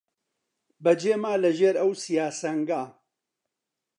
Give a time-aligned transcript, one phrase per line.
[0.83, 2.83] بەجێ ما لە ژێر ئەو سیا سەنگا